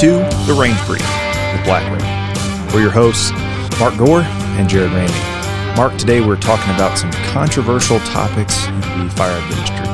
[0.00, 0.12] to
[0.46, 1.02] The Range Brief
[1.52, 2.72] with Black Ring.
[2.72, 3.32] We're your hosts,
[3.78, 5.76] Mark Gore and Jared Ramey.
[5.76, 9.84] Mark, today we're talking about some controversial topics in the firearm industry.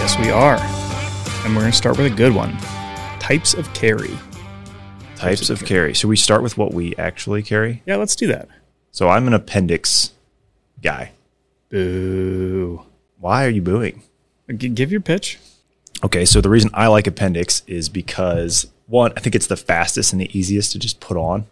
[0.00, 0.56] Yes, we are.
[1.44, 2.56] And we're going to start with a good one
[3.20, 4.16] types of carry.
[5.16, 5.92] Types of carry.
[5.92, 7.82] Should we start with what we actually carry.
[7.84, 8.48] Yeah, let's do that.
[8.90, 10.12] So I'm an appendix
[10.82, 11.12] guy.
[11.68, 12.86] Boo.
[13.18, 14.02] Why are you booing?
[14.56, 15.38] G- give your pitch.
[16.02, 20.12] Okay, so the reason I like appendix is because one, I think it's the fastest
[20.12, 21.46] and the easiest to just put on,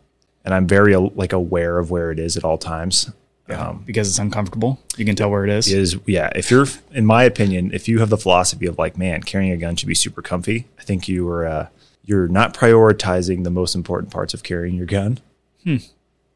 [0.45, 3.11] and I'm very uh, like aware of where it is at all times.
[3.49, 4.81] Yeah, because it's uncomfortable.
[4.97, 5.71] You can tell where it is.
[5.71, 9.23] Is yeah, if you're, in my opinion, if you have the philosophy of like, man,
[9.23, 11.69] carrying a gun should be super comfy, I think you are uh,
[12.05, 15.19] you're not prioritizing the most important parts of carrying your gun.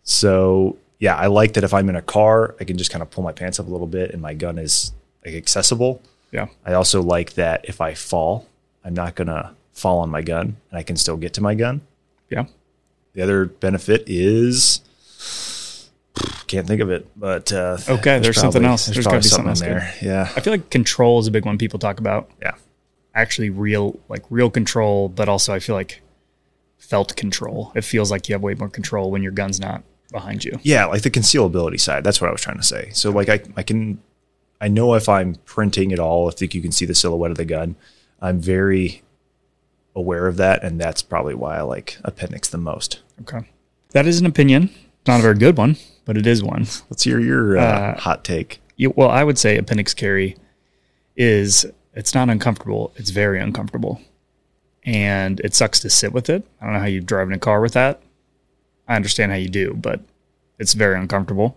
[0.03, 3.11] So yeah, I like that if I'm in a car, I can just kind of
[3.11, 4.93] pull my pants up a little bit and my gun is
[5.25, 6.03] like accessible.
[6.33, 6.49] Yeah.
[6.65, 8.47] I also like that if I fall,
[8.85, 11.81] I'm not gonna fall on my gun and I can still get to my gun.
[12.31, 12.47] Yeah.
[13.15, 14.81] The other benefit is
[16.47, 18.87] can't think of it, but uh, Okay, there's something else.
[18.87, 20.09] There's gotta be something, something else there.
[20.11, 22.31] Yeah, I feel like control is a big one people talk about.
[22.41, 22.55] yeah,
[23.15, 26.01] Actually, real, like real control, but also I feel like
[26.79, 27.73] felt control.
[27.75, 30.59] It feels like you have way more control when your gun's not behind you.
[30.63, 30.87] yeah.
[30.87, 32.03] Like the concealability side.
[32.03, 32.91] That's what I was trying to say.
[32.95, 34.01] So like I, I can,
[34.61, 37.37] I know if I'm printing at all, I think you can see the silhouette of
[37.37, 37.77] the gun.
[38.21, 39.03] I'm very
[39.99, 43.01] aware of that, and that's probably why I like appendix the most.
[43.23, 43.41] Okay.
[43.91, 44.71] That is an opinion.
[45.07, 46.67] Not a very good one, but it is one.
[46.89, 48.61] Let's hear your uh, hot take.
[48.77, 50.37] You, well, I would say appendix carry
[51.17, 52.93] is it's not uncomfortable.
[52.97, 54.01] It's very uncomfortable,
[54.85, 56.47] and it sucks to sit with it.
[56.61, 58.01] I don't know how you drive in a car with that.
[58.87, 60.01] I understand how you do, but
[60.59, 61.57] it's very uncomfortable.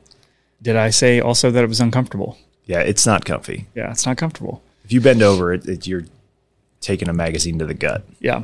[0.62, 2.38] Did I say also that it was uncomfortable?
[2.66, 3.68] Yeah, it's not comfy.
[3.76, 4.64] Yeah, it's not comfortable.
[4.84, 6.06] If you bend over, it, it you're
[6.82, 8.04] taking a magazine to the gut.
[8.20, 8.44] Yeah,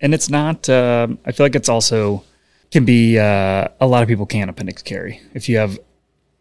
[0.00, 0.68] and it's not.
[0.68, 2.24] Uh, I feel like it's also
[2.70, 5.78] can be uh, a lot of people can't appendix carry if you have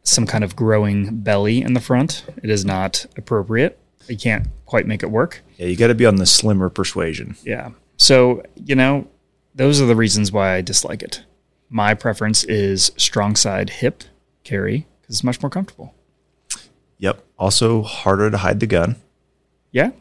[0.04, 2.26] some kind of growing belly in the front.
[2.44, 3.78] It is not appropriate.
[4.08, 5.42] You can't quite make it work.
[5.58, 7.36] Yeah, you got to be on the slimmer persuasion.
[7.44, 7.72] Yeah.
[7.98, 9.08] So, you know,
[9.56, 11.24] those are the reasons why I dislike it.
[11.70, 14.04] My preference is strong side hip
[14.44, 15.94] carry because it's much more comfortable.
[17.00, 17.24] Yep.
[17.38, 18.96] Also harder to hide the gun.
[19.72, 19.92] Yeah.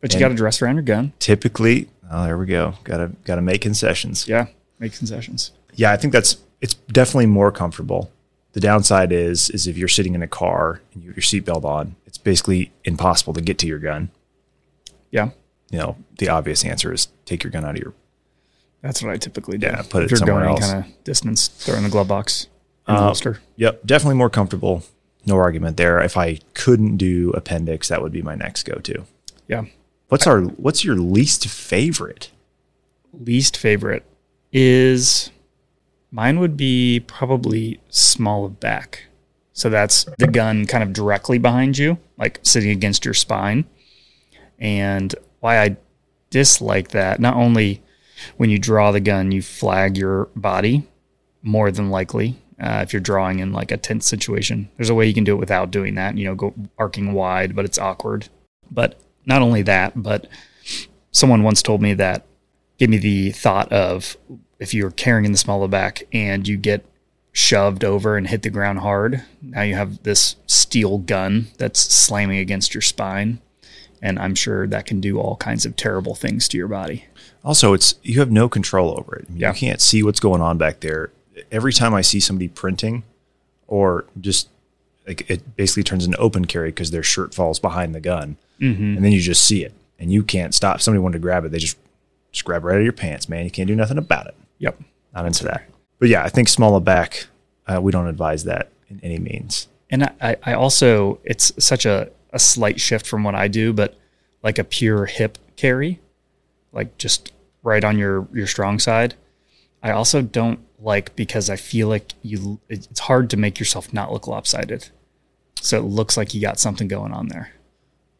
[0.00, 1.12] But you got to dress around your gun.
[1.18, 2.74] Typically, oh, there we go.
[2.84, 4.26] Got to got to make concessions.
[4.26, 4.46] Yeah.
[4.78, 5.52] Make concessions.
[5.74, 8.10] Yeah, I think that's it's definitely more comfortable.
[8.52, 11.64] The downside is is if you're sitting in a car and you have your seatbelt
[11.64, 14.10] on, it's basically impossible to get to your gun.
[15.10, 15.30] Yeah.
[15.70, 17.92] You know, the obvious answer is take your gun out of your
[18.82, 19.66] That's what I typically do.
[19.66, 20.70] Yeah, put if it you're somewhere going else.
[20.72, 22.46] kind of distance, throw in the glove box,
[22.88, 23.40] in Uh, holster.
[23.56, 24.82] Yep, definitely more comfortable.
[25.26, 26.00] No argument there.
[26.00, 29.04] If I couldn't do appendix, that would be my next go-to.
[29.46, 29.66] Yeah.
[30.10, 32.32] What's our what's your least favorite?
[33.12, 34.02] Least favorite
[34.52, 35.30] is
[36.10, 39.04] mine would be probably small of back.
[39.52, 43.66] So that's the gun kind of directly behind you, like sitting against your spine.
[44.58, 45.76] And why I
[46.30, 47.80] dislike that, not only
[48.36, 50.88] when you draw the gun, you flag your body
[51.40, 52.36] more than likely.
[52.60, 55.34] Uh, if you're drawing in like a tense situation, there's a way you can do
[55.34, 56.18] it without doing that.
[56.18, 58.28] You know, go arcing wide, but it's awkward.
[58.72, 60.26] But not only that, but
[61.12, 62.26] someone once told me that
[62.78, 64.16] gave me the thought of
[64.58, 66.84] if you're carrying in the small of the back and you get
[67.32, 72.38] shoved over and hit the ground hard, now you have this steel gun that's slamming
[72.38, 73.40] against your spine.
[74.02, 77.04] And I'm sure that can do all kinds of terrible things to your body.
[77.44, 79.26] Also, it's you have no control over it.
[79.34, 79.52] Yeah.
[79.52, 81.10] You can't see what's going on back there.
[81.52, 83.02] Every time I see somebody printing,
[83.66, 84.48] or just
[85.06, 88.96] like it basically turns into open carry because their shirt falls behind the gun, Mm-hmm.
[88.96, 90.76] and then you just see it, and you can't stop.
[90.76, 91.78] If somebody wanted to grab it, they just
[92.32, 93.44] just grab right out of your pants, man.
[93.44, 94.34] You can't do nothing about it.
[94.58, 94.80] Yep.
[95.14, 95.64] Not into that.
[95.98, 97.26] But yeah, I think smaller back.
[97.66, 99.66] Uh, we don't advise that in any means.
[99.90, 103.72] And I- I, I also, it's such a, a slight shift from what I do,
[103.72, 103.98] but
[104.44, 105.98] like a pure hip carry,
[106.72, 107.32] like just
[107.64, 109.14] right on your, your strong side.
[109.82, 114.12] I also don't like because I feel like you, it's hard to make yourself not
[114.12, 114.88] look lopsided.
[115.60, 117.50] So it looks like you got something going on there.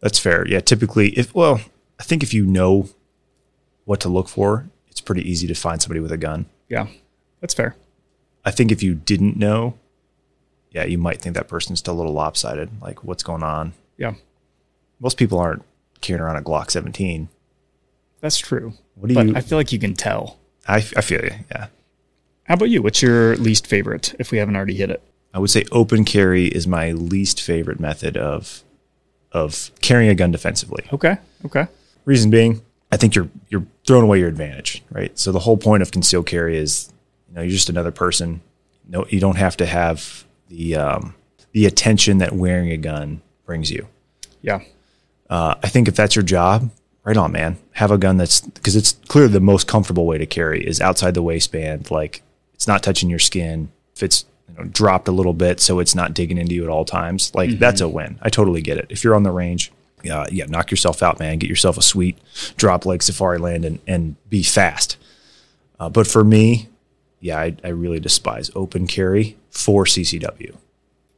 [0.00, 0.46] That's fair.
[0.46, 1.60] Yeah, typically, if well,
[1.98, 2.88] I think if you know
[3.84, 6.46] what to look for, it's pretty easy to find somebody with a gun.
[6.68, 6.86] Yeah,
[7.40, 7.76] that's fair.
[8.44, 9.78] I think if you didn't know,
[10.70, 12.70] yeah, you might think that person's still a little lopsided.
[12.80, 13.74] Like, what's going on?
[13.98, 14.14] Yeah,
[14.98, 15.62] Most people aren't
[16.00, 17.28] carrying around a Glock 17.
[18.20, 18.72] that's true.
[18.94, 19.36] What do but you?
[19.36, 20.38] I feel like you can tell.
[20.66, 21.32] I, I feel you.
[21.50, 21.66] Yeah,
[22.44, 22.80] How about you?
[22.80, 25.02] What's your least favorite if we haven't already hit it?
[25.34, 28.62] I would say open carry is my least favorite method of
[29.32, 30.84] of carrying a gun defensively.
[30.92, 31.18] Okay.
[31.46, 31.66] Okay.
[32.04, 35.16] Reason being, I think you're you're throwing away your advantage, right?
[35.18, 36.92] So the whole point of concealed carry is,
[37.28, 38.40] you know, you're just another person.
[38.88, 41.14] No, you don't have to have the um,
[41.52, 43.86] the attention that wearing a gun brings you.
[44.42, 44.60] Yeah.
[45.28, 46.70] Uh, I think if that's your job,
[47.04, 47.58] right on, man.
[47.72, 51.14] Have a gun that's because it's clearly the most comfortable way to carry is outside
[51.14, 51.90] the waistband.
[51.90, 52.22] Like
[52.54, 53.70] it's not touching your skin.
[53.94, 56.70] If it's you know, dropped a little bit, so it's not digging into you at
[56.70, 57.34] all times.
[57.34, 58.18] Like that's a win.
[58.22, 58.86] I totally get it.
[58.88, 59.72] If you're on the range,
[60.10, 61.38] uh, yeah, knock yourself out, man.
[61.38, 62.18] Get yourself a sweet
[62.56, 64.96] drop like Safariland and, and be fast.
[65.78, 66.68] Uh, but for me,
[67.20, 70.56] yeah, I, I really despise open carry for CCW.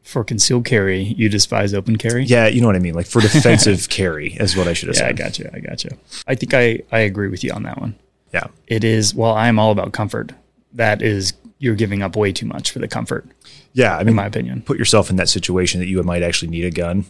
[0.02, 2.24] For concealed carry, you despise open carry.
[2.24, 2.94] Yeah, you know what I mean.
[2.94, 5.48] Like for defensive carry is what I should have Yeah, I got you.
[5.52, 5.90] I got you.
[6.26, 7.94] I think I, I agree with you on that one.
[8.34, 10.32] Yeah, It is, well, I'm all about comfort.
[10.72, 13.24] That is, you're giving up way too much for the comfort,
[13.72, 13.96] yeah.
[13.96, 14.62] I in mean, my opinion.
[14.62, 17.04] put yourself in that situation that you might actually need a gun.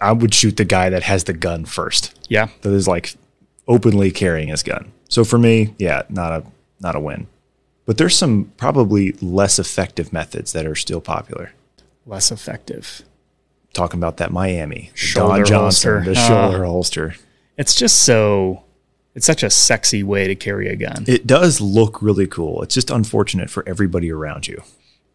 [0.00, 2.18] I would shoot the guy that has the gun first.
[2.28, 2.48] Yeah.
[2.62, 3.14] That is like
[3.68, 4.92] openly carrying his gun.
[5.08, 6.44] So for me, yeah, not a
[6.80, 7.26] not a win.
[7.86, 11.52] But there's some probably less effective methods that are still popular.
[12.06, 13.02] Less effective.
[13.72, 16.12] Talking about that Miami, the Shoulder Don Johnson, holster.
[16.14, 16.26] the Ah.
[16.28, 17.14] shoulder holster.
[17.56, 18.64] It's just so,
[19.14, 21.04] it's such a sexy way to carry a gun.
[21.08, 22.62] It does look really cool.
[22.62, 24.62] It's just unfortunate for everybody around you.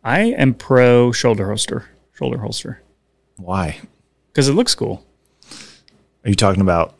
[0.03, 2.81] I am pro shoulder holster, shoulder holster,
[3.38, 3.80] Why?
[4.31, 5.03] because it looks cool.
[6.24, 6.95] Are you talking about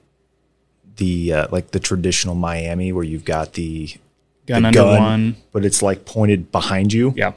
[0.98, 3.90] the uh, like the traditional Miami where you've got the
[4.46, 5.36] Gun the under one.
[5.52, 7.34] but it's like pointed behind you, Yeah,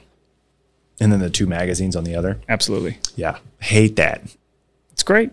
[1.00, 2.38] and then the two magazines on the other.
[2.48, 2.98] absolutely.
[3.16, 4.22] Yeah, hate that.
[4.92, 5.30] It's great.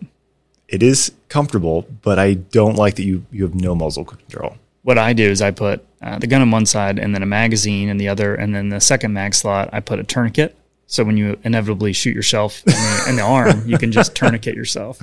[0.68, 4.58] It is comfortable, but I don't like that you you have no muzzle control.
[4.84, 7.26] What I do is I put uh, the gun on one side and then a
[7.28, 10.56] magazine in the other, and then the second mag slot, I put a tourniquet.
[10.88, 14.56] So when you inevitably shoot yourself in the, in the arm, you can just tourniquet
[14.56, 15.00] yourself.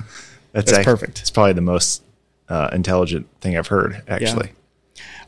[0.53, 1.19] That's, That's perfect.
[1.19, 2.03] It's probably the most
[2.47, 4.01] uh, intelligent thing I've heard.
[4.07, 4.51] Actually,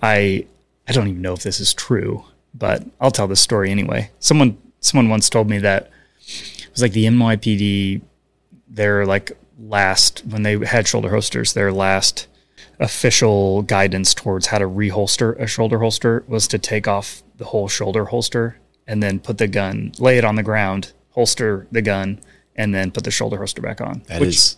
[0.01, 0.45] I
[0.87, 2.23] I don't even know if this is true,
[2.53, 4.11] but I'll tell this story anyway.
[4.19, 5.89] Someone someone once told me that
[6.27, 8.01] it was like the NYPD.
[8.69, 12.27] They're like last when they had shoulder holsters, their last
[12.79, 17.67] official guidance towards how to reholster a shoulder holster was to take off the whole
[17.67, 18.57] shoulder holster
[18.87, 22.19] and then put the gun, lay it on the ground, holster the gun,
[22.55, 24.03] and then put the shoulder holster back on.
[24.07, 24.57] that which is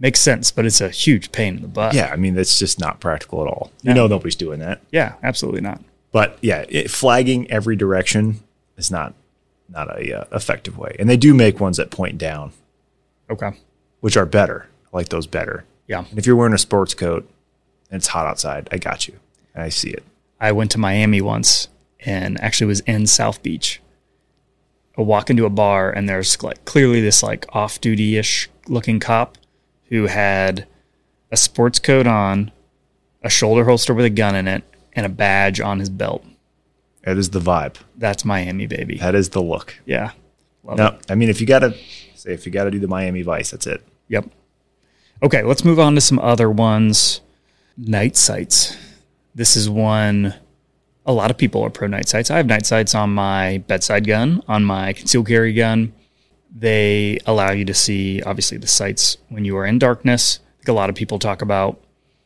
[0.00, 1.94] makes sense, but it's a huge pain in the butt.
[1.94, 2.10] yeah.
[2.12, 3.70] I mean, that's just not practical at all.
[3.82, 4.02] You No.
[4.02, 4.80] know, nobody's doing that.
[4.90, 5.80] Yeah, absolutely not.
[6.10, 8.40] But yeah, it, flagging every direction
[8.76, 9.14] is not
[9.68, 10.94] not a uh, effective way.
[10.98, 12.52] And they do make ones that point down,
[13.30, 13.52] Okay.
[14.04, 14.66] Which are better.
[14.84, 15.64] I like those better.
[15.88, 16.04] Yeah.
[16.10, 17.26] And if you're wearing a sports coat
[17.90, 19.18] and it's hot outside, I got you.
[19.56, 20.02] I see it.
[20.38, 21.68] I went to Miami once
[22.00, 23.80] and actually was in South Beach.
[24.98, 29.00] I walk into a bar and there's like clearly this like off duty ish looking
[29.00, 29.38] cop
[29.84, 30.66] who had
[31.32, 32.52] a sports coat on,
[33.22, 36.22] a shoulder holster with a gun in it, and a badge on his belt.
[37.04, 37.76] That is the vibe.
[37.96, 38.98] That's Miami, baby.
[38.98, 39.80] That is the look.
[39.86, 40.10] Yeah.
[40.62, 40.82] Love it.
[40.82, 41.74] No, I mean, if you got to
[42.14, 43.82] say, if you got to do the Miami Vice, that's it.
[44.08, 44.30] Yep.
[45.22, 47.20] Okay, let's move on to some other ones.
[47.76, 48.76] Night sights.
[49.34, 50.34] This is one
[51.06, 52.30] a lot of people are pro night sights.
[52.30, 55.92] I have night sights on my bedside gun, on my concealed carry gun.
[56.54, 60.40] They allow you to see obviously the sights when you are in darkness.
[60.40, 61.80] I think a lot of people talk about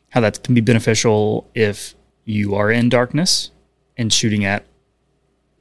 [0.09, 1.93] how that can be beneficial if
[2.25, 3.51] you are in darkness
[3.97, 4.65] and shooting at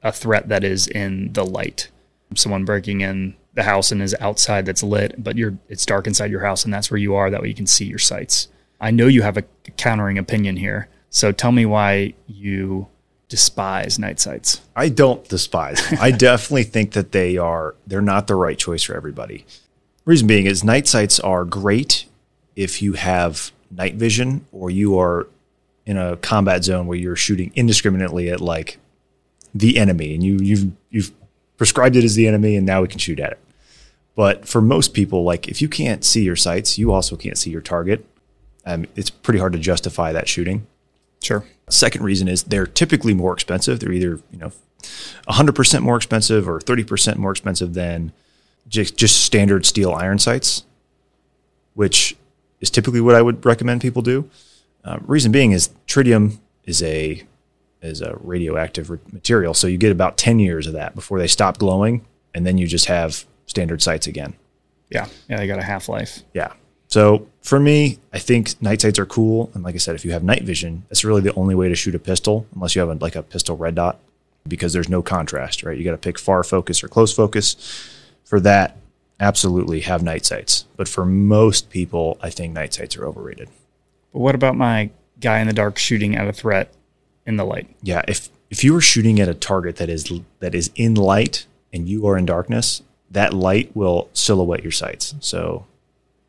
[0.02, 1.90] a threat that is in the light.
[2.34, 6.30] Someone breaking in the house and is outside that's lit, but you're it's dark inside
[6.30, 7.28] your house and that's where you are.
[7.28, 8.48] That way you can see your sights.
[8.80, 9.42] I know you have a
[9.76, 12.86] countering opinion here, so tell me why you
[13.28, 14.60] despise night sights.
[14.76, 15.98] I don't despise them.
[16.00, 19.44] I definitely think that they are they're not the right choice for everybody.
[20.04, 22.06] Reason being is night sights are great
[22.54, 25.26] if you have night vision or you are
[25.84, 28.78] in a combat zone where you're shooting indiscriminately at like
[29.52, 31.12] the enemy and you you've you've
[31.56, 33.38] prescribed it as the enemy and now we can shoot at it.
[34.18, 37.50] But for most people, like if you can't see your sights, you also can't see
[37.50, 38.04] your target.
[38.66, 40.66] Um, it's pretty hard to justify that shooting.
[41.22, 41.44] Sure.
[41.70, 43.78] Second reason is they're typically more expensive.
[43.78, 44.50] They're either you know,
[45.28, 48.10] hundred percent more expensive or thirty percent more expensive than
[48.66, 50.64] just just standard steel iron sights,
[51.74, 52.16] which
[52.58, 54.28] is typically what I would recommend people do.
[54.82, 57.22] Uh, reason being is tritium is a
[57.82, 61.58] is a radioactive material, so you get about ten years of that before they stop
[61.58, 64.34] glowing, and then you just have standard sights again.
[64.88, 65.08] Yeah.
[65.28, 66.22] Yeah, they got a half life.
[66.32, 66.52] Yeah.
[66.86, 69.50] So for me, I think night sights are cool.
[69.52, 71.74] And like I said, if you have night vision, that's really the only way to
[71.74, 73.98] shoot a pistol, unless you have a, like a pistol red dot,
[74.46, 75.76] because there's no contrast, right?
[75.76, 77.56] You got to pick far focus or close focus.
[78.24, 78.76] For that,
[79.18, 80.66] absolutely have night sights.
[80.76, 83.48] But for most people, I think night sights are overrated.
[84.12, 84.90] But what about my
[85.20, 86.72] guy in the dark shooting at a threat
[87.28, 87.68] in the light.
[87.82, 91.46] Yeah, if if you are shooting at a target that is that is in light
[91.72, 95.14] and you are in darkness, that light will silhouette your sights.
[95.20, 95.66] So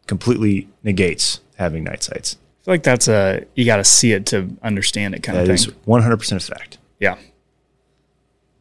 [0.08, 2.38] completely negates having night sights.
[2.62, 5.46] I feel like that's a you got to see it to understand it kind That
[5.50, 5.76] of is thing.
[5.88, 6.78] 100% a fact.
[7.00, 7.18] yeah,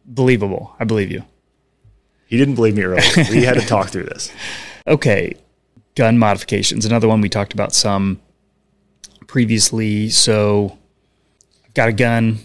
[0.06, 0.75] believable.
[0.78, 1.25] I believe you.
[2.26, 3.02] He didn't believe me earlier.
[3.30, 4.30] we had to talk through this.
[4.87, 5.34] Okay,
[5.94, 6.84] gun modifications.
[6.84, 8.20] Another one we talked about some
[9.26, 10.08] previously.
[10.10, 10.76] So
[11.64, 12.38] I've got a gun.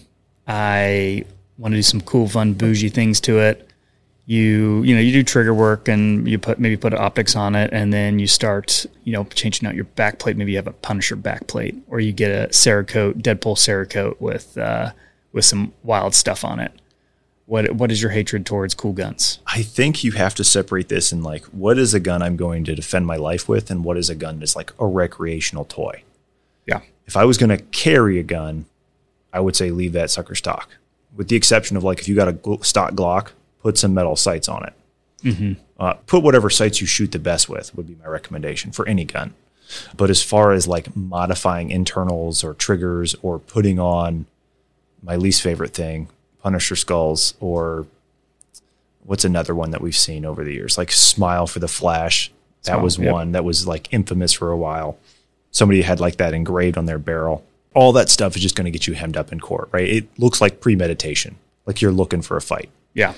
[0.46, 1.24] I
[1.58, 3.70] want to do some cool, fun, bougie things to it.
[4.26, 7.70] You you know you do trigger work and you put maybe put optics on it
[7.74, 10.36] and then you start you know changing out your back plate.
[10.36, 14.56] Maybe you have a Punisher back plate or you get a Cerakote Deadpool Cerakote with
[14.56, 14.92] uh,
[15.32, 16.72] with some wild stuff on it.
[17.44, 19.40] What what is your hatred towards cool guns?
[19.46, 22.64] I think you have to separate this in like what is a gun I'm going
[22.64, 26.02] to defend my life with and what is a gun that's like a recreational toy.
[26.66, 28.64] Yeah, If I was going to carry a gun,
[29.34, 30.70] I would say leave that sucker stock.
[31.14, 33.32] With the exception of like if you got a stock Glock,
[33.64, 34.74] put some metal sights on it.
[35.80, 39.04] Uh, put whatever sights you shoot the best with would be my recommendation for any
[39.04, 39.32] gun.
[39.96, 44.26] But as far as like modifying internals or triggers or putting on
[45.02, 46.08] my least favorite thing,
[46.42, 47.86] Punisher skulls or
[49.04, 50.76] what's another one that we've seen over the years?
[50.76, 52.30] Like Smile for the Flash.
[52.64, 53.12] That was yep.
[53.12, 54.98] one that was like infamous for a while.
[55.50, 57.44] Somebody had like that engraved on their barrel.
[57.74, 59.88] All that stuff is just going to get you hemmed up in court, right?
[59.88, 63.14] It looks like premeditation, like you're looking for a fight, yeah.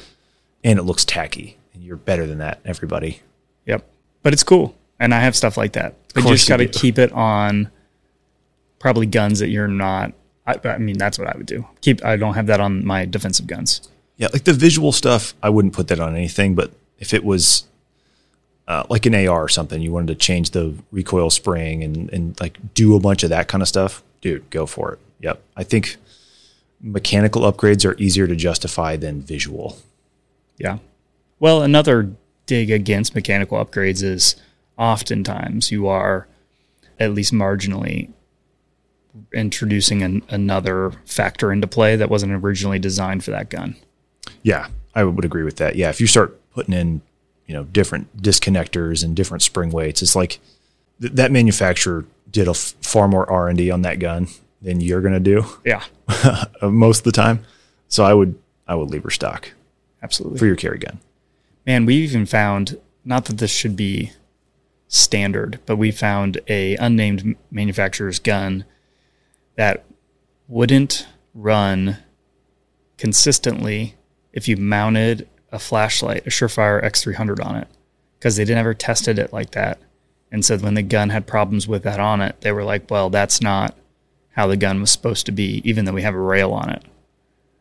[0.66, 1.56] And it looks tacky.
[1.72, 3.20] And you're better than that, everybody.
[3.66, 3.86] Yep.
[4.22, 4.76] But it's cool.
[4.98, 5.94] And I have stuff like that.
[6.12, 7.70] But you just got to keep it on
[8.80, 10.12] probably guns that you're not.
[10.46, 11.66] I, I mean, that's what I would do.
[11.82, 12.04] Keep.
[12.04, 13.88] I don't have that on my defensive guns.
[14.16, 16.54] Yeah, like the visual stuff, I wouldn't put that on anything.
[16.54, 17.64] But if it was
[18.66, 22.40] uh, like an AR or something, you wanted to change the recoil spring and and
[22.40, 24.98] like do a bunch of that kind of stuff, dude, go for it.
[25.20, 25.96] Yep, I think
[26.80, 29.76] mechanical upgrades are easier to justify than visual.
[30.58, 30.78] Yeah.
[31.38, 32.12] Well, another
[32.46, 34.36] dig against mechanical upgrades is
[34.78, 36.26] oftentimes you are
[36.98, 38.10] at least marginally
[39.34, 43.76] introducing an, another factor into play that wasn't originally designed for that gun.
[44.42, 45.76] Yeah, I would agree with that.
[45.76, 47.02] Yeah, if you start putting in,
[47.46, 50.38] you know, different disconnectors and different spring weights, it's like
[51.00, 54.28] th- that manufacturer did a f- far more R and D on that gun
[54.60, 55.82] than you're going to do Yeah,
[56.62, 57.44] most of the time.
[57.88, 59.52] So I would I would leave her stock
[60.06, 60.38] absolutely.
[60.38, 61.00] for your carry gun.
[61.66, 64.12] Man, we even found not that this should be
[64.88, 68.64] standard, but we found a unnamed manufacturer's gun
[69.56, 69.84] that
[70.46, 71.98] wouldn't run
[72.98, 73.96] consistently
[74.32, 77.68] if you mounted a flashlight, a Surefire X300 on it,
[78.18, 79.80] because they didn't ever tested it like that.
[80.30, 83.10] And so when the gun had problems with that on it, they were like, "Well,
[83.10, 83.76] that's not
[84.30, 86.84] how the gun was supposed to be, even though we have a rail on it."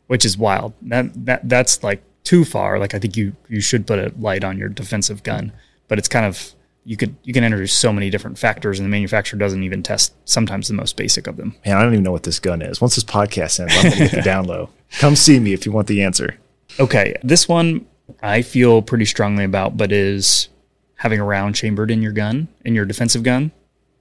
[0.07, 0.73] which is wild.
[0.81, 2.77] That that that's like too far.
[2.77, 5.53] Like I think you you should put a light on your defensive gun,
[5.87, 6.53] but it's kind of
[6.83, 10.13] you could you can introduce so many different factors, and the manufacturer doesn't even test
[10.25, 11.55] sometimes the most basic of them.
[11.65, 12.81] Man, I don't even know what this gun is.
[12.81, 14.69] Once this podcast ends, I'm going to get the down low.
[14.99, 16.37] Come see me if you want the answer.
[16.79, 17.85] Okay, this one
[18.21, 20.49] I feel pretty strongly about, but is
[20.95, 23.51] having a round chambered in your gun in your defensive gun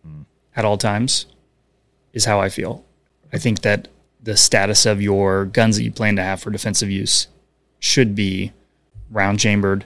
[0.04, 0.22] hmm.
[0.56, 1.26] at all times
[2.12, 2.84] is how I feel.
[3.32, 3.88] I think that
[4.22, 7.26] the status of your guns that you plan to have for defensive use
[7.84, 8.50] should be
[9.10, 9.84] round chambered,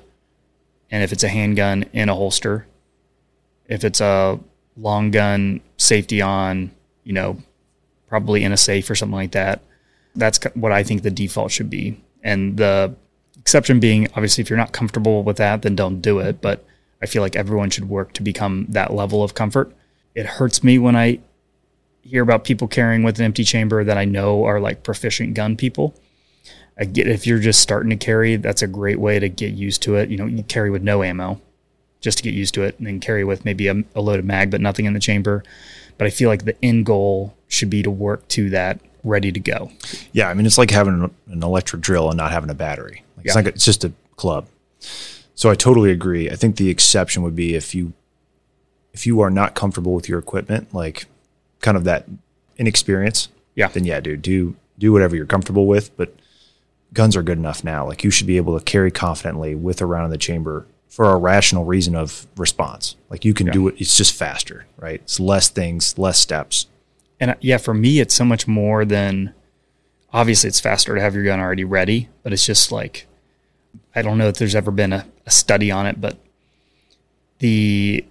[0.89, 2.67] and if it's a handgun in a holster,
[3.67, 4.39] if it's a
[4.77, 6.71] long gun, safety on,
[7.03, 7.37] you know,
[8.07, 9.61] probably in a safe or something like that.
[10.15, 12.01] That's what I think the default should be.
[12.23, 12.95] And the
[13.39, 16.41] exception being, obviously, if you're not comfortable with that, then don't do it.
[16.41, 16.65] But
[17.03, 19.75] I feel like everyone should work to become that level of comfort.
[20.15, 21.19] It hurts me when I
[22.03, 25.57] hear about people carrying with an empty chamber that I know are like proficient gun
[25.57, 25.95] people.
[26.81, 29.83] I get if you're just starting to carry, that's a great way to get used
[29.83, 30.11] to it.
[30.11, 31.41] You know, you carry with no ammo
[32.01, 34.51] just to get used to it, and then carry with maybe a, a loaded mag,
[34.51, 35.43] but nothing in the chamber.
[35.97, 39.41] But I feel like the end goal should be to work to that ready to
[39.41, 39.73] go.
[40.13, 43.03] Yeah, I mean, it's like having an- electric drill and not having a battery.
[43.17, 43.39] Like, It's Yeah.
[43.43, 44.47] like it's just a club.
[45.35, 46.31] So I totally agree.
[46.31, 47.93] I think the exception would be if you
[48.93, 51.07] if you are not comfortable with your equipment, like
[51.61, 52.07] kind of that
[52.59, 53.29] inexperience.
[53.55, 53.69] Yeah.
[53.69, 55.97] Then yeah, dude, do do whatever you're comfortable with.
[55.97, 56.15] But
[56.93, 57.87] guns are good enough now.
[57.87, 61.11] Like you should be able to carry confidently with a round in the chamber for
[61.11, 62.97] a rational reason of response.
[63.11, 63.75] Like you can do it.
[63.79, 65.01] It's just faster, right?
[65.03, 66.67] It's less things, less steps.
[67.21, 69.35] And uh, yeah, for me, it's so much more than
[70.13, 73.07] obviously it's faster to have your gun already ready, but it's just like
[73.95, 76.17] I don't know if there's ever been a, a study on it, but
[77.39, 78.05] the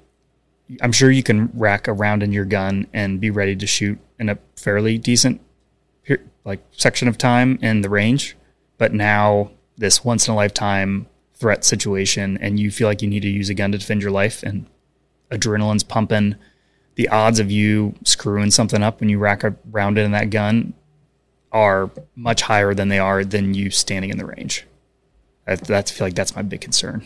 [0.81, 3.97] I'm sure you can rack a round in your gun and be ready to shoot
[4.19, 5.41] in a fairly decent
[6.47, 8.37] like section of time in the range,
[8.77, 13.21] but now this once in a lifetime threat situation and you feel like you need
[13.21, 14.65] to use a gun to defend your life and
[15.31, 16.35] adrenaline's pumping,
[16.95, 20.73] the odds of you screwing something up when you rack around it in that gun
[21.51, 24.65] are much higher than they are than you standing in the range.
[25.45, 27.05] I, that's I feel like that's my big concern.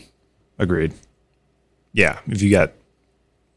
[0.58, 0.94] Agreed.
[1.92, 2.72] Yeah, if you got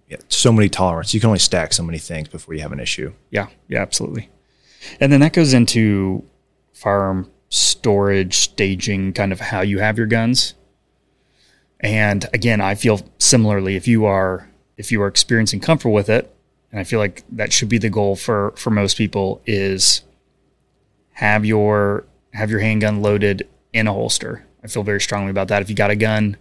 [0.09, 2.79] yeah, so many tolerance, you can only stack so many things before you have an
[2.79, 3.13] issue.
[3.31, 4.29] Yeah, yeah, absolutely.
[4.99, 6.23] And then that goes into
[6.73, 10.53] firearm storage, staging, kind of how you have your guns.
[11.79, 16.35] And again, I feel similarly if you are if you are experiencing comfort with it,
[16.71, 20.01] and I feel like that should be the goal for for most people is
[21.13, 24.45] have your have your handgun loaded in a holster.
[24.63, 25.61] I feel very strongly about that.
[25.61, 26.37] If you got a gun,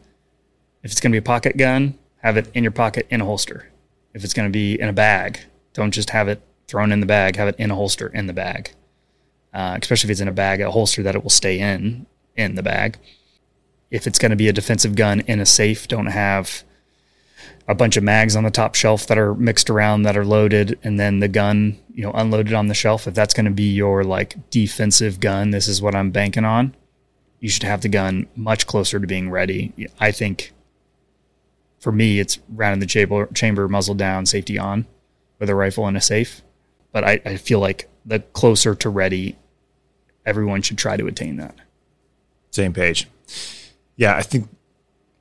[0.82, 3.24] if it's going to be a pocket gun, have it in your pocket in a
[3.24, 3.70] holster.
[4.14, 5.40] If it's going to be in a bag,
[5.74, 7.36] don't just have it thrown in the bag.
[7.36, 8.72] Have it in a holster in the bag.
[9.54, 12.06] Uh, especially if it's in a bag, a holster that it will stay in
[12.36, 12.98] in the bag.
[13.90, 16.64] If it's going to be a defensive gun in a safe, don't have
[17.68, 20.78] a bunch of mags on the top shelf that are mixed around that are loaded
[20.82, 23.06] and then the gun, you know, unloaded on the shelf.
[23.06, 26.74] If that's going to be your like defensive gun, this is what I'm banking on.
[27.40, 29.72] You should have the gun much closer to being ready.
[30.00, 30.52] I think
[31.78, 34.86] for me, it's round in the chamber, chamber muzzle down, safety on
[35.38, 36.42] with a rifle in a safe.
[36.92, 39.36] But I, I feel like the closer to ready,
[40.26, 41.54] everyone should try to attain that.
[42.50, 43.08] Same page.
[43.96, 44.48] Yeah, I think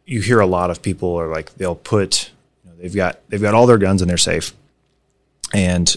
[0.06, 2.32] you hear a lot of people are like they'll put
[2.64, 4.54] you know, they've got they've got all their guns in their safe,
[5.54, 5.96] and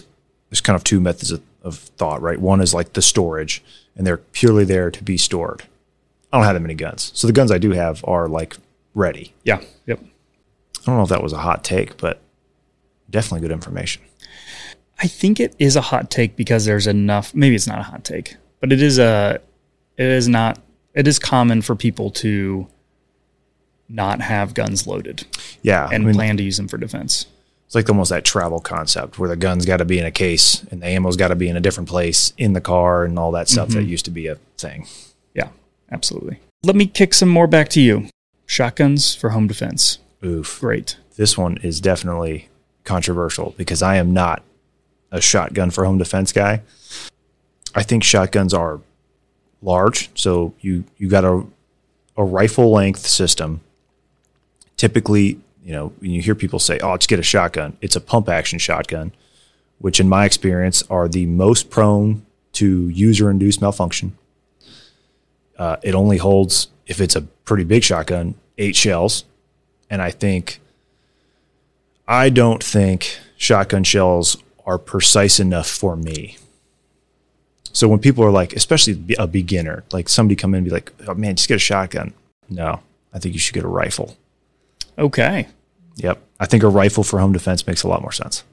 [0.49, 2.39] there's kind of two methods of, of thought, right?
[2.39, 3.63] One is like the storage,
[3.95, 5.63] and they're purely there to be stored.
[6.31, 8.57] I don't have that many guns, so the guns I do have are like
[8.93, 9.33] ready.
[9.43, 9.61] Yeah.
[9.85, 9.99] Yep.
[10.01, 12.19] I don't know if that was a hot take, but
[13.09, 14.03] definitely good information.
[14.99, 17.33] I think it is a hot take because there's enough.
[17.35, 19.39] Maybe it's not a hot take, but it is a.
[19.97, 20.59] It is not.
[20.93, 22.67] It is common for people to
[23.89, 25.25] not have guns loaded.
[25.61, 27.27] Yeah, and I mean, plan to use them for defense.
[27.67, 30.63] It's like almost that travel concept where the gun's got to be in a case
[30.71, 33.31] and the ammo's got to be in a different place in the car and all
[33.33, 33.79] that stuff mm-hmm.
[33.79, 34.87] that used to be a thing.
[35.33, 35.49] Yeah,
[35.91, 36.39] absolutely.
[36.63, 38.07] Let me kick some more back to you.
[38.45, 39.99] Shotguns for home defense.
[40.23, 40.61] Oof.
[40.61, 40.95] Great.
[41.17, 42.47] This one is definitely
[42.85, 44.43] controversial because I am not
[45.11, 46.61] a shotgun for home defense guy.
[47.75, 48.79] I think shotguns are
[49.61, 51.45] large, so you you got a
[52.15, 53.61] a rifle length system
[54.77, 58.01] typically, you know, when you hear people say, "Oh, let's get a shotgun," it's a
[58.01, 59.11] pump action shotgun,
[59.79, 64.17] which, in my experience, are the most prone to user-induced malfunction.
[65.57, 69.25] Uh, it only holds, if it's a pretty big shotgun, eight shells,
[69.89, 70.59] and I think,
[72.07, 76.37] I don't think shotgun shells are precise enough for me.
[77.77, 80.91] So when people are like, especially a beginner, like somebody come in and be like,
[81.07, 82.11] "Oh man, just get a shotgun."
[82.49, 82.79] No,
[83.13, 84.17] I think you should get a rifle.
[84.97, 85.47] Okay.
[85.97, 86.19] Yep.
[86.39, 88.43] I think a rifle for home defense makes a lot more sense.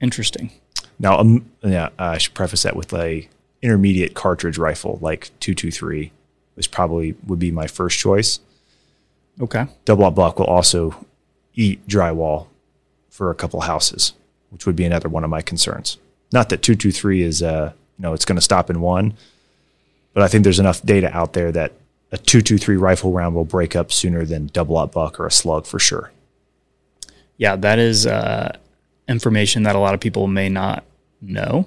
[0.00, 0.52] Interesting.
[1.00, 3.28] Now, um, yeah, I should preface that with a
[3.60, 6.12] intermediate cartridge rifle like 223
[6.54, 8.38] was probably would be my first choice.
[9.40, 9.66] Okay.
[9.84, 11.04] Double aught buck will also
[11.54, 12.46] eat drywall
[13.10, 14.12] for a couple houses,
[14.50, 15.98] which would be another one of my concerns.
[16.30, 19.14] Not that 223 is uh, you know, it's going to stop in one,
[20.12, 21.72] but I think there's enough data out there that
[22.12, 25.66] a 223 rifle round will break up sooner than double aught buck or a slug
[25.66, 26.12] for sure.
[27.36, 28.56] Yeah, that is uh,
[29.08, 30.84] information that a lot of people may not
[31.20, 31.66] know.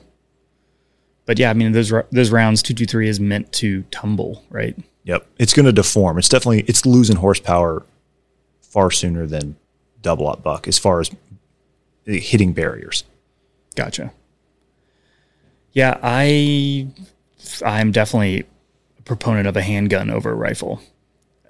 [1.25, 4.77] But yeah, I mean those those rounds 223 is meant to tumble, right?
[5.03, 5.27] Yep.
[5.37, 6.17] It's going to deform.
[6.17, 7.85] It's definitely it's losing horsepower
[8.61, 9.57] far sooner than
[10.01, 11.11] double aught buck as far as
[12.05, 13.03] hitting barriers.
[13.75, 14.13] Gotcha.
[15.73, 16.87] Yeah, I
[17.63, 18.45] I'm definitely
[18.97, 20.81] a proponent of a handgun over a rifle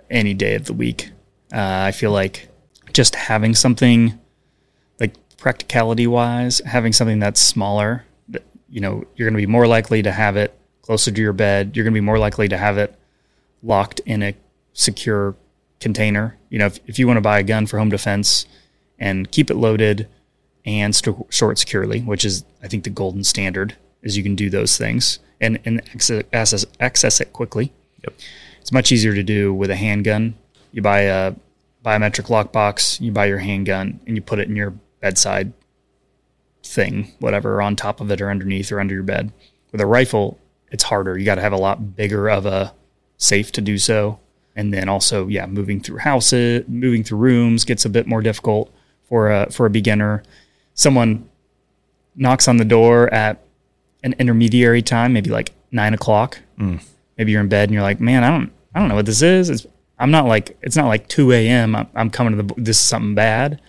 [0.10, 1.12] any day of the week.
[1.52, 2.50] Uh, I feel like
[2.94, 4.20] just having something
[5.00, 8.06] like practicality wise, having something that's smaller,
[8.70, 11.76] you know, you're going to be more likely to have it closer to your bed.
[11.76, 12.96] You're going to be more likely to have it
[13.64, 14.36] locked in a
[14.74, 15.36] secure
[15.80, 16.38] container.
[16.50, 18.46] You know, if, if you want to buy a gun for home defense
[19.00, 20.08] and keep it loaded
[20.66, 24.50] and st- it securely, which is, I think, the golden standard, is you can do
[24.50, 27.72] those things and, and access, access it quickly.
[28.04, 28.14] Yep.
[28.62, 30.36] It's much easier to do with a handgun.
[30.72, 31.34] You buy a
[31.86, 35.54] biometric lockbox, you buy your handgun, and you put it in your bedside
[36.64, 39.32] thing, whatever, on top of it or underneath or under your bed.
[39.72, 40.40] With a rifle,
[40.72, 41.18] it's harder.
[41.18, 42.74] You got to have a lot bigger of a
[43.18, 44.20] safe to do so.
[44.56, 48.74] And then also, yeah, moving through houses, moving through rooms gets a bit more difficult
[49.04, 50.24] for a for a beginner.
[50.74, 51.30] Someone
[52.16, 53.47] knocks on the door at
[54.14, 56.40] an intermediary time, maybe like nine o'clock.
[56.60, 56.84] Mm.
[57.18, 59.22] Maybe you're in bed and you're like, man, I don't, I don't know what this
[59.22, 59.50] is.
[59.50, 59.66] It's,
[60.00, 61.76] I'm not like, it's not like 2 a.m.
[61.76, 63.62] I'm, I'm coming to the, this is something bad.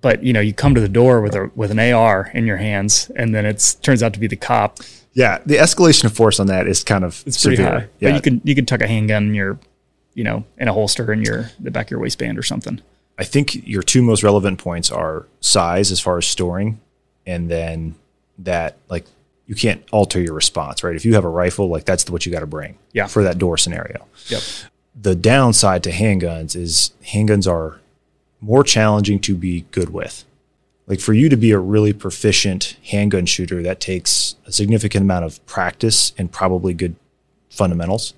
[0.00, 2.56] But you know, you come to the door with a with an AR in your
[2.58, 4.78] hands, and then it's turns out to be the cop.
[5.12, 7.72] Yeah, the escalation of force on that is kind of It's pretty severe.
[7.80, 7.88] high.
[7.98, 9.58] Yeah, But you can you can tuck a handgun in your,
[10.14, 12.80] you know, in a holster in your the back of your waistband or something.
[13.18, 16.80] I think your two most relevant points are size as far as storing,
[17.26, 17.96] and then
[18.38, 19.04] that like
[19.48, 20.94] you can't alter your response, right?
[20.94, 23.06] If you have a rifle, like that's what you got to bring, Yeah.
[23.08, 24.06] for that door scenario.
[24.28, 24.42] Yep.
[25.00, 27.80] The downside to handguns is handguns are
[28.40, 30.24] more challenging to be good with.
[30.86, 35.24] Like for you to be a really proficient handgun shooter, that takes a significant amount
[35.24, 36.94] of practice and probably good
[37.50, 38.14] fundamentals.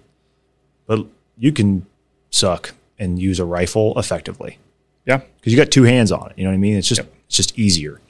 [0.87, 1.07] But
[1.39, 1.87] you can
[2.31, 4.59] suck and use a rifle effectively
[5.07, 5.19] Yeah.
[5.39, 6.39] because you got two hands on it.
[6.39, 6.77] You know what I mean?
[6.77, 8.01] It's just it's just easier.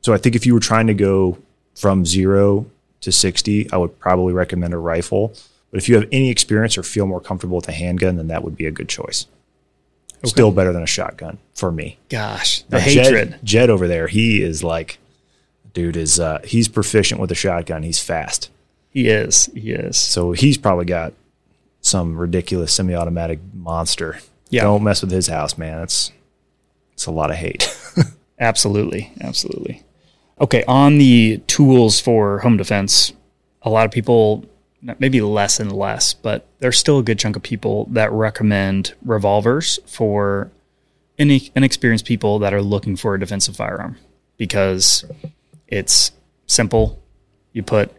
[0.00, 1.38] So I think if you were trying to go
[1.74, 2.66] from zero
[3.00, 5.34] to sixty, I would probably recommend a rifle.
[5.70, 8.44] But if you have any experience or feel more comfortable with a handgun, then that
[8.44, 9.26] would be a good choice.
[10.24, 11.98] Still better than a shotgun for me.
[12.08, 13.30] Gosh, the Now, hatred.
[13.32, 14.98] Jed, Jed over there, he is like,
[15.72, 17.82] dude is uh, he's proficient with a shotgun.
[17.82, 18.48] He's fast,
[18.90, 19.46] He is.
[19.54, 19.96] He is.
[19.96, 21.12] so he's probably got
[21.80, 24.20] some ridiculous semi-automatic monster.
[24.50, 24.62] Yeah.
[24.62, 25.82] Don't mess with his house, man.
[25.82, 26.12] It's
[26.92, 27.74] it's a lot of hate.
[28.38, 29.10] Absolutely.
[29.20, 29.82] Absolutely.
[30.42, 30.64] Okay.
[30.66, 33.12] On the tools for home defense,
[33.62, 34.44] a lot of people,
[34.98, 39.78] maybe less and less, but there's still a good chunk of people that recommend revolvers
[39.86, 40.50] for
[41.18, 43.96] any inexperienced people that are looking for a defensive firearm
[44.36, 45.04] because
[45.68, 46.10] it's
[46.46, 47.00] simple.
[47.52, 47.92] You put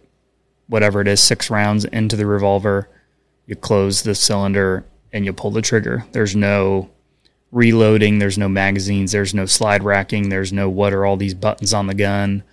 [0.68, 2.90] whatever it is, six rounds into the revolver,
[3.46, 6.06] you close the cylinder, and you pull the trigger.
[6.12, 6.90] There's no
[7.54, 8.20] reloading.
[8.20, 9.14] There's no magazines.
[9.14, 10.30] There's no slide racking.
[10.30, 12.44] There's no what are all these buttons on the gun.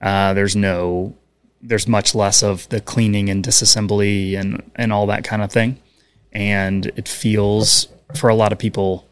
[0.00, 1.16] Uh, there's no.
[1.62, 5.78] There's much less of the cleaning and disassembly and and all that kind of thing,
[6.32, 9.06] and it feels for a lot of people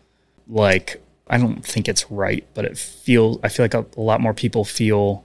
[0.49, 4.21] like I don't think it's right, but it feels I feel like a, a lot
[4.23, 5.25] more people feel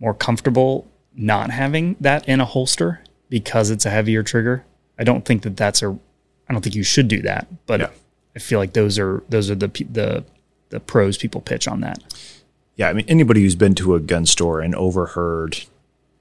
[0.00, 4.64] more comfortable not having that in a holster because it's a heavier trigger.
[4.98, 5.98] I don't think that that's a
[6.48, 7.90] I don't think you should do that, but Yeah.
[8.38, 10.24] I feel like those are those are the the
[10.68, 11.98] the pros people pitch on that.
[12.76, 15.58] Yeah, I mean anybody who's been to a gun store and overheard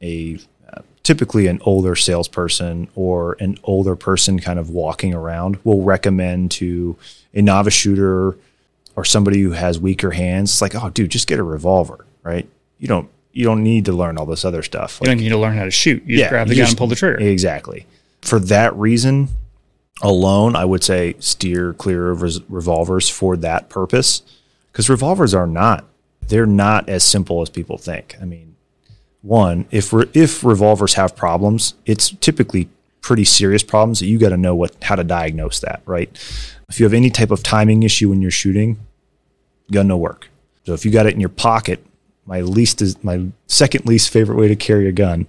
[0.01, 0.39] a
[0.73, 6.49] uh, typically an older salesperson or an older person kind of walking around will recommend
[6.53, 6.97] to
[7.35, 8.35] a novice shooter
[8.95, 10.49] or somebody who has weaker hands.
[10.49, 12.49] It's like, oh, dude, just get a revolver, right?
[12.79, 14.97] You don't you don't need to learn all this other stuff.
[15.03, 16.03] You don't need to learn how to shoot.
[16.07, 17.19] You just grab the gun just- and pull the trigger.
[17.19, 17.85] Exactly.
[18.23, 19.29] For that reason
[20.01, 24.21] alone, I would say steer clear of res- revolvers for that purpose
[24.71, 25.85] because revolvers are not
[26.27, 28.17] they're not as simple as people think.
[28.21, 28.55] I mean,
[29.21, 32.69] one, if re- if revolvers have problems, it's typically
[33.01, 36.09] pretty serious problems that you got to know what how to diagnose that, right?
[36.69, 38.77] If you have any type of timing issue when you're shooting,
[39.71, 40.29] gun no work.
[40.65, 41.83] So if you got it in your pocket,
[42.25, 45.27] my least is my second least favorite way to carry a gun,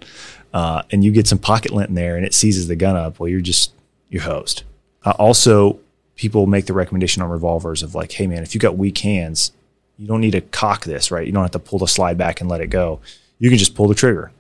[0.52, 3.20] uh, and you get some pocket lint in there and it seizes the gun up,
[3.20, 3.72] well, you're just
[4.08, 4.62] you're hosed.
[5.04, 5.78] Uh, also,
[6.16, 9.52] people make the recommendation on revolvers of like, hey man, if you got weak hands,
[9.98, 11.26] you don't need to cock this, right?
[11.26, 13.00] You don't have to pull the slide back and let it go.
[13.38, 14.32] You can just pull the trigger.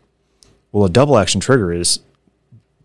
[0.72, 2.00] Well, a double action trigger is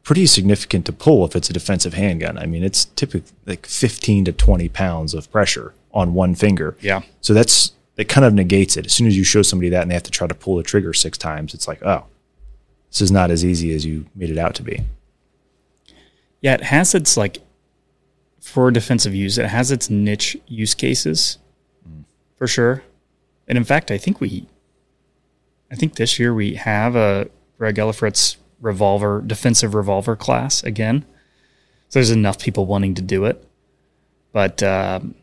[0.03, 2.37] pretty significant to pull if it's a defensive handgun.
[2.37, 6.75] I mean, it's typically like 15 to 20 pounds of pressure on one finger.
[6.81, 7.01] Yeah.
[7.21, 8.85] So that's it kind of negates it.
[8.85, 10.63] As soon as you show somebody that and they have to try to pull the
[10.63, 12.05] trigger six times, it's like, oh,
[12.89, 14.81] this is not as easy as you made it out to be.
[16.43, 17.39] Yeah, it has its like
[18.39, 21.39] for defensive use, it has its niche use cases
[22.35, 22.83] for sure.
[23.47, 24.45] And in fact, I think we
[25.71, 31.05] I think this year we have a Greg Ellifritz revolver defensive revolver class again.
[31.87, 33.47] So there's enough people wanting to do it.
[34.33, 35.15] But um,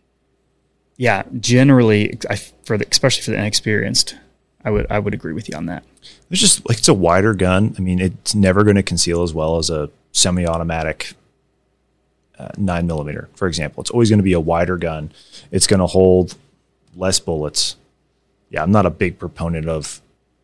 [0.97, 4.17] yeah, generally I, for the, especially for the inexperienced,
[4.65, 5.85] I would I would agree with you on that.
[6.31, 7.75] It's just like it's a wider gun.
[7.77, 11.15] I mean, it's never going to conceal as well as a semi-automatic
[12.39, 13.81] uh, nine millimeter, for example.
[13.83, 15.13] It's always going to be a wider gun.
[15.51, 16.37] It's going to hold
[16.97, 17.77] less bullets.
[18.51, 20.01] Yeah, I'm not a big proponent of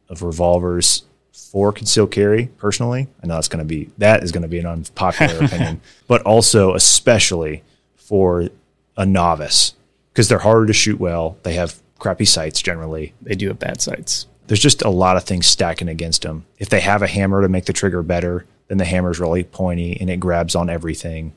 [0.08, 1.02] of revolvers
[1.32, 3.08] for concealed carry personally.
[3.22, 6.22] I know that's going to be that is going to be an unpopular opinion, but
[6.22, 7.62] also especially
[7.96, 8.48] for
[8.96, 9.74] a novice
[10.12, 11.36] because they're harder to shoot well.
[11.42, 14.26] They have crappy sights generally They do have bad sights.
[14.48, 16.44] there's just a lot of things stacking against them.
[16.58, 19.96] If they have a hammer to make the trigger better, then the hammer's really pointy
[20.00, 21.32] and it grabs on everything.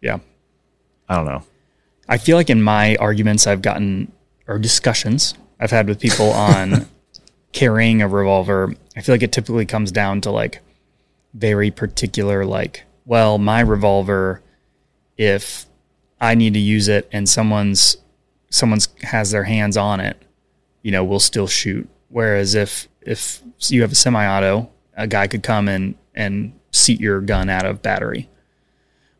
[0.00, 0.18] Yeah.
[1.08, 1.44] I don't know.
[2.08, 4.12] I feel like in my arguments I've gotten
[4.46, 6.86] or discussions I've had with people on
[7.52, 10.60] carrying a revolver, I feel like it typically comes down to like
[11.32, 14.42] very particular, like, well, my revolver,
[15.16, 15.66] if
[16.20, 17.96] I need to use it and someone's
[18.50, 20.20] someone's has their hands on it,
[20.82, 21.88] you know, we'll still shoot.
[22.08, 27.20] Whereas if if you have a semi-auto, a guy could come and and seat your
[27.20, 28.28] gun out of battery,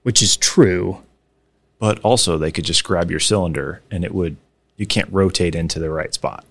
[0.03, 1.03] which is true.
[1.79, 4.37] But also, they could just grab your cylinder and it would,
[4.77, 6.45] you can't rotate into the right spot.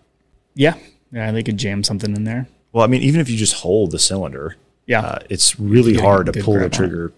[0.54, 0.76] Yeah,
[1.12, 2.48] yeah, they could jam something in there.
[2.72, 6.28] Well, I mean, even if you just hold the cylinder, Yeah, uh, it's really hard
[6.28, 7.14] to pull the grab on trigger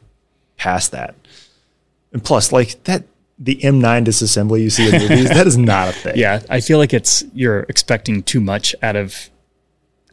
[0.57, 1.15] past that.
[2.13, 3.03] And plus, like that,
[3.37, 6.13] the M9 disassembly you see in movies, that is not a thing.
[6.15, 6.41] yeah.
[6.49, 9.29] I feel like it's you're expecting too much out of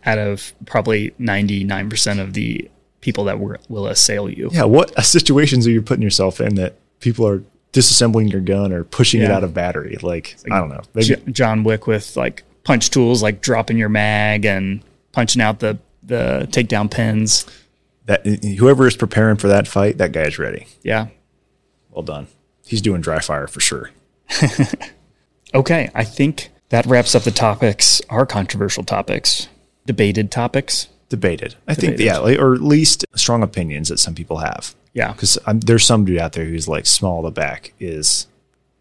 [0.05, 2.69] out of probably ninety nine percent of the
[3.03, 4.49] people that will, will assail you.
[4.53, 4.65] Yeah.
[4.65, 7.43] What situations are you putting yourself in that people are
[7.75, 9.99] disassembling your gun or pushing it out of battery?
[10.01, 10.81] Like, I don't know.
[10.95, 15.79] Maybe, John Wick with like punch tools, like dropping your mag and punching out the
[16.03, 17.47] the takedown pins.
[18.07, 20.67] that whoever is preparing for that fight, that guy's ready.
[20.83, 21.09] Yeah.
[21.91, 22.27] Well done.
[22.65, 23.91] He's doing dry fire for sure.
[25.55, 29.49] Okay, I think that wraps up the topics, our controversial topics,
[29.85, 30.89] debated topics.
[31.13, 31.57] Debated.
[31.69, 32.05] I think, Debated.
[32.07, 34.75] yeah, like, or at least strong opinions that some people have.
[34.95, 35.13] Yeah.
[35.13, 38.29] Because um, there's some dude out there who's like small the back is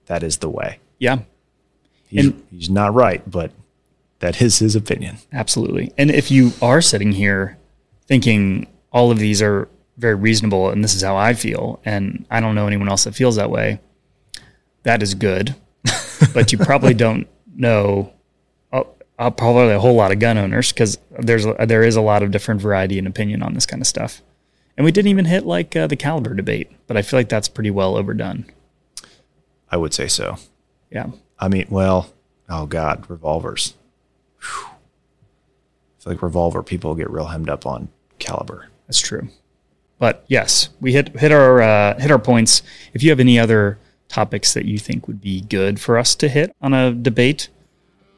[0.06, 0.80] that is the way.
[0.98, 1.20] Yeah,
[2.08, 3.52] He's, And- he's not right, but
[4.20, 5.18] that is his opinion.
[5.34, 5.92] absolutely.
[5.98, 7.58] And if you are sitting here
[8.08, 9.68] thinking all of these are
[9.98, 13.14] very reasonable and this is how I feel, and I don't know anyone else that
[13.16, 13.82] feels that way,
[14.84, 15.54] that is good.
[16.34, 18.14] but you probably don't know
[19.22, 22.24] uh, probably a whole lot of gun owners because there's a, there is a lot
[22.24, 24.24] of different variety and opinion on this kind of stuff.
[24.76, 27.48] And we didn't even hit like uh, the caliber debate, but I feel like that's
[27.48, 28.46] pretty well overdone.
[29.70, 30.38] I would say so.
[30.90, 31.12] Yeah.
[31.40, 32.12] I mean, well,
[32.50, 33.76] oh God, revolvers.
[34.42, 34.66] Whew.
[34.66, 38.70] I feel like revolver people get real hemmed up on caliber.
[38.88, 39.30] That's true.
[40.00, 42.64] But yes, we hit hit our uh, hit our points.
[42.96, 46.28] If you have any other topics that you think would be good for us to
[46.28, 47.50] hit on a debate,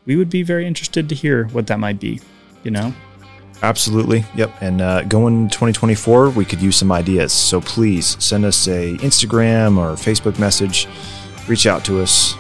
[0.06, 2.20] we would be very interested to hear what that might be.
[2.64, 2.94] You know,
[3.64, 4.26] Absolutely.
[4.36, 4.52] Yep.
[4.60, 7.32] And uh, going 2024, we could use some ideas.
[7.32, 10.88] So please send us a Instagram or Facebook message.
[11.48, 12.36] Reach out to us.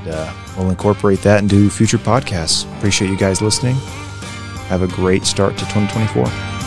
[0.00, 2.70] And, uh, we'll incorporate that into future podcasts.
[2.76, 3.76] Appreciate you guys listening.
[4.68, 6.57] Have a great start to 2024.